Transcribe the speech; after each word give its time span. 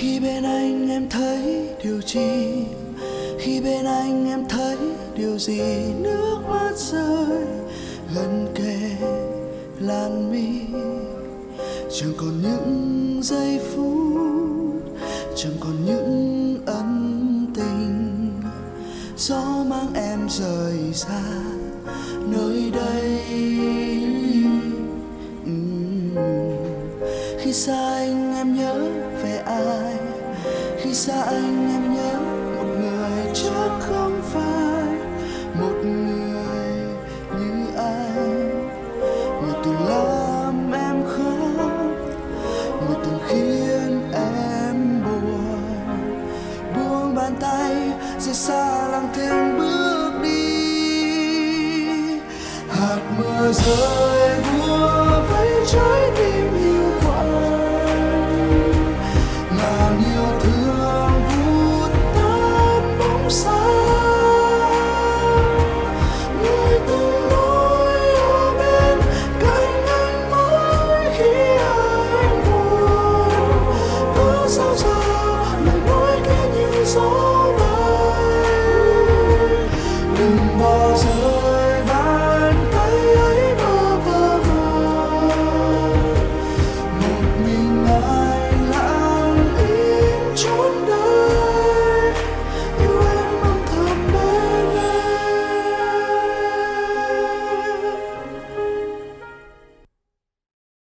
khi 0.00 0.20
bên 0.20 0.44
anh 0.44 0.90
em 0.90 1.08
thấy 1.08 1.68
điều 1.84 2.00
gì? 2.00 2.64
Khi 3.38 3.60
bên 3.60 3.84
anh 3.84 4.28
em 4.28 4.44
thấy 4.48 4.76
điều 5.16 5.38
gì? 5.38 5.62
Nước 6.02 6.38
mắt 6.48 6.72
rơi 6.76 7.46
gần 8.14 8.46
kề 8.54 8.90
làn 9.80 10.32
mi. 10.32 10.78
Chẳng 12.00 12.12
còn 12.16 12.42
những 12.42 13.20
giây 13.22 13.60
phút, 13.74 14.82
chẳng 15.36 15.54
còn 15.60 15.84
những 15.86 16.58
ân 16.66 17.46
tình. 17.54 18.30
Gió 19.16 19.64
mang 19.68 19.94
em 19.94 20.28
rời 20.28 20.78
xa 20.92 21.22
nơi 22.26 22.70
đây. 22.74 23.79
Khi 27.42 27.52
xa 27.52 27.94
anh 27.94 28.34
em 28.36 28.56
nhớ 28.56 28.74
về 29.22 29.42
ai? 29.46 29.94
Khi 30.78 30.94
xa 30.94 31.22
anh 31.22 31.68
em 31.72 31.94
nhớ 31.94 32.18
một 32.56 32.66
người 32.80 33.34
chắc 33.34 33.70
không 33.80 34.20
phải 34.32 34.84
một 35.60 35.74
người 35.84 36.94
như 37.38 37.66
anh. 37.76 38.70
Người 39.42 39.54
từng 39.64 39.88
làm 39.88 40.72
em 40.72 41.02
khóc, 41.08 41.70
người 42.86 42.96
từng 43.04 43.18
khiến 43.28 44.12
em 44.12 45.02
buồn. 45.04 45.62
Buông 46.74 47.14
bàn 47.14 47.34
tay, 47.40 47.74
rời 48.18 48.34
xa 48.34 48.88
lặng 48.88 49.08
thinh 49.14 49.58
bước 49.58 50.12
đi. 50.22 50.40
Hạt 52.68 53.00
mưa 53.18 53.52
rơi 53.52 54.10